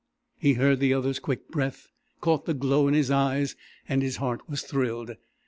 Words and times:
He 0.39 0.53
heard 0.53 0.79
the 0.79 0.95
other's 0.95 1.19
quick 1.19 1.49
breath, 1.49 1.87
caught 2.21 2.45
the 2.45 2.55
glow 2.55 2.87
in 2.87 2.95
his 2.95 3.11
eyes, 3.11 3.55
and 3.87 4.01
his 4.01 4.15
heart 4.17 4.41
was 4.49 4.63
thrilled. 4.63 5.15